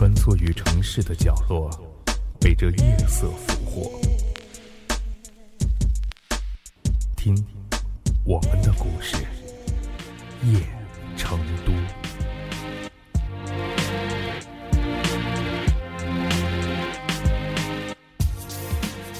[0.00, 1.68] 穿梭于城市的角落，
[2.40, 4.00] 被这夜色俘获。
[7.14, 7.36] 听，
[8.24, 9.18] 我们的故事，
[10.44, 10.58] 夜
[11.18, 11.72] 成都。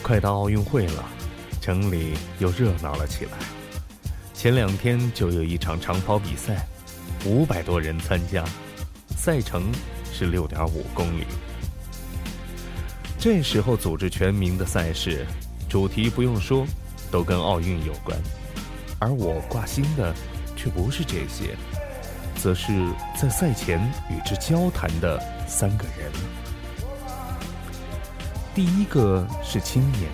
[0.03, 1.05] 快到奥运会了，
[1.61, 3.33] 城里又热闹了起来。
[4.33, 6.67] 前两天就有一场长跑比赛，
[7.27, 8.43] 五百多人参加，
[9.15, 9.71] 赛程
[10.13, 11.25] 是六点五公里。
[13.19, 15.27] 这时候组织全民的赛事，
[15.69, 16.67] 主题不用说，
[17.11, 18.19] 都跟奥运有关。
[18.99, 20.15] 而我挂心的，
[20.57, 21.57] 却不是这些，
[22.35, 22.73] 则是
[23.21, 26.11] 在赛前与之交谈的三个人。
[28.55, 30.11] 第一个是青年，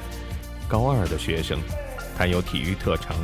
[0.68, 1.58] 高二的学生，
[2.16, 3.16] 他有体育特长，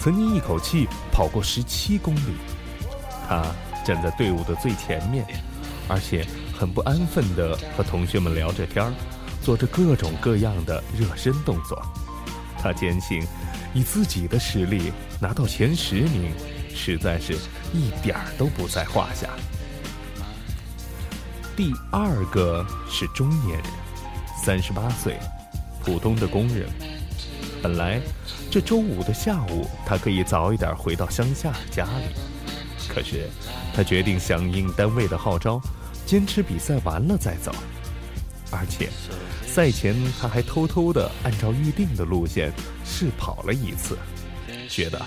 [0.00, 2.36] 曾经一口气跑过十七公里。
[3.28, 3.44] 他
[3.84, 5.24] 站在队伍的最前面，
[5.88, 8.92] 而且很不安分地和同学们聊着天儿，
[9.42, 11.82] 做着各种各样的热身动作。
[12.58, 13.22] 他坚信，
[13.74, 16.32] 以自己的实力拿到前十名，
[16.74, 17.34] 实在是
[17.72, 19.28] 一点儿都不在话下。
[21.56, 23.66] 第二个是中年人。
[24.44, 25.20] 三十八岁，
[25.84, 26.68] 普通的工人。
[27.62, 28.00] 本来
[28.50, 32.14] 这周五的下午，他可以早一点回到乡下的家里，
[32.88, 33.30] 可是
[33.74, 35.60] 他决定响应单位的号召，
[36.04, 37.54] 坚持比赛完了再走。
[38.50, 38.90] 而且
[39.46, 42.52] 赛前他还偷偷的按照预定的路线
[42.84, 43.96] 试跑了一次，
[44.68, 45.00] 觉得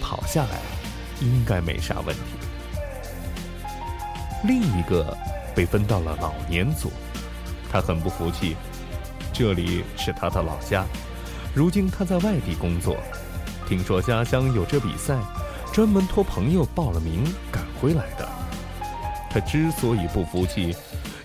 [0.00, 0.58] 跑下来
[1.20, 2.22] 应该没啥问题。
[4.44, 5.16] 另一个
[5.54, 6.92] 被分到了老年组，
[7.70, 8.56] 他很不服气。
[9.32, 10.84] 这里是他的老家，
[11.54, 12.96] 如今他在外地工作。
[13.68, 15.16] 听说家乡有这比赛，
[15.72, 18.28] 专门托朋友报了名赶回来的。
[19.30, 20.74] 他之所以不服气，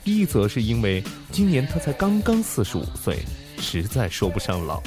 [0.03, 3.19] 一则是因为今年他才刚刚四十五岁，
[3.57, 4.81] 实在说不上老；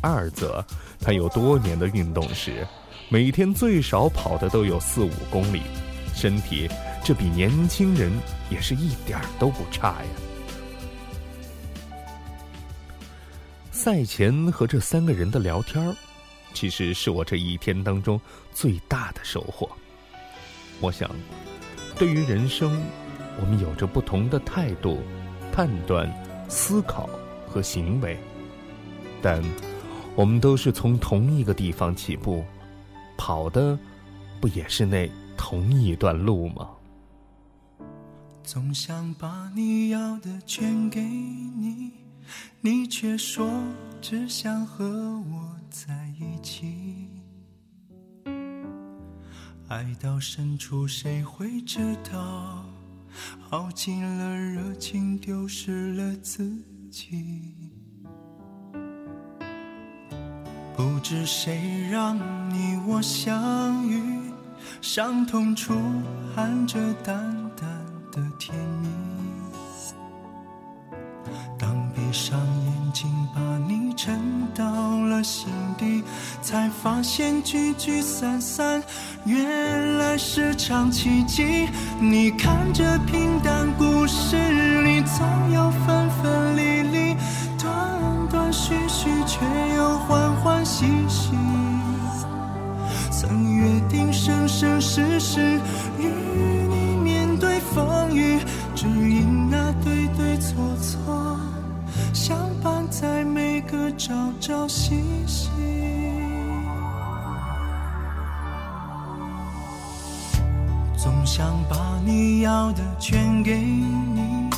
[0.00, 0.64] 二则
[1.00, 2.66] 他有多年的运动史，
[3.08, 5.62] 每天最少跑的都有四五公里，
[6.14, 6.68] 身体
[7.02, 8.12] 这比年轻人
[8.48, 10.08] 也是一点都不差呀。
[13.72, 15.96] 赛前和这三个人的聊天儿，
[16.54, 18.20] 其实是我这一天当中
[18.52, 19.68] 最大的收获。
[20.80, 21.10] 我想，
[21.96, 22.80] 对于人生，
[23.40, 24.98] 我们有着不同的态度、
[25.52, 26.10] 判断、
[26.48, 27.08] 思考
[27.46, 28.18] 和行为，
[29.20, 29.42] 但
[30.16, 32.42] 我们都是从同一个地方起步，
[33.18, 33.78] 跑的
[34.40, 36.70] 不也是那同一段路吗？
[38.42, 41.90] 总想把你要的全给你。
[42.60, 43.48] 你却说
[44.00, 46.79] 只想和我在一起，
[49.70, 52.64] 爱到深处谁会知道？
[53.48, 56.52] 耗尽了热情，丢失了自
[56.90, 57.54] 己。
[60.76, 62.18] 不知谁让
[62.50, 64.32] 你我相遇，
[64.80, 65.72] 伤痛处
[66.34, 67.14] 含着淡
[67.56, 67.68] 淡
[68.10, 68.88] 的甜蜜。
[71.56, 74.18] 当闭上眼睛，把你沉
[74.52, 74.64] 到
[75.04, 75.48] 了心
[75.78, 76.02] 底，
[76.42, 78.82] 才发现聚聚散散，
[79.24, 81.68] 原来是场奇迹。
[82.00, 84.36] 你看这平淡故事
[84.82, 87.16] 里，总有分分离离，
[87.58, 87.68] 断
[88.30, 89.44] 断续续，却
[89.76, 91.32] 又欢欢喜喜。
[93.10, 95.60] 曾约定生生世世，
[95.98, 98.40] 与你面对风雨，
[98.74, 101.38] 只因那对对错错。
[102.14, 104.94] 相伴在每个朝朝夕
[111.02, 114.50] 总想把你要的全给你，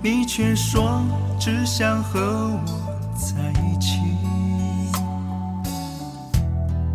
[0.00, 1.02] 你却说
[1.38, 2.18] 只想和
[2.48, 3.98] 我在一起。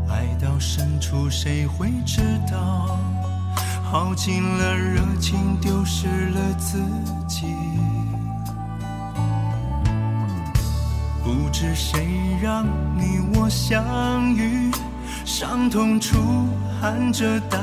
[0.09, 2.97] 爱到深处谁会知道？
[3.83, 6.79] 耗尽了热情，丢失了自
[7.27, 7.45] 己。
[11.23, 12.07] 不知谁
[12.41, 12.65] 让
[12.97, 14.71] 你我相遇，
[15.25, 16.17] 伤痛处
[16.81, 17.59] 含着淡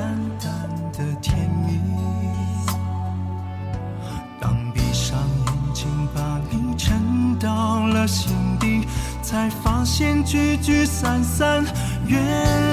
[7.47, 8.85] 到了心底，
[9.23, 11.65] 才发现聚聚散散，
[12.05, 12.21] 原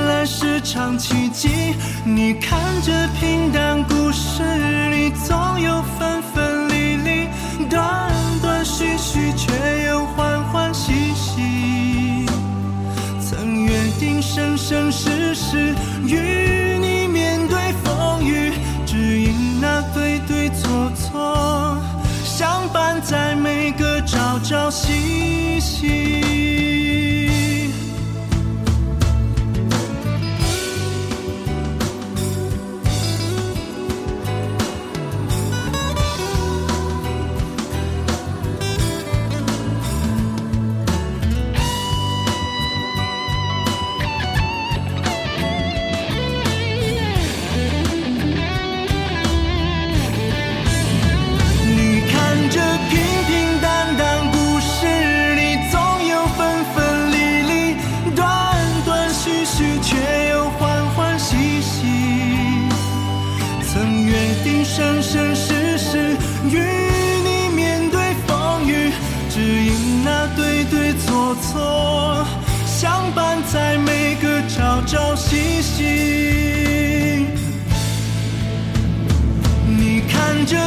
[0.07, 1.75] 来是场奇迹。
[2.03, 4.41] 你看这平淡故事
[4.89, 7.27] 里，总有分分离离，
[7.69, 8.11] 断
[8.41, 12.25] 断续续，却又欢欢喜喜。
[13.21, 14.19] 曾约定。
[14.23, 15.75] 生生世世
[16.07, 16.42] 与
[24.43, 26.32] 朝夕夕。
[64.75, 66.17] 生生世世
[66.49, 68.89] 与你面对风雨，
[69.29, 72.25] 只因那对对错错，
[72.65, 77.27] 相伴在每个朝朝夕夕。
[79.67, 80.57] 你看这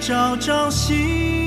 [0.00, 1.39] 朝朝夕。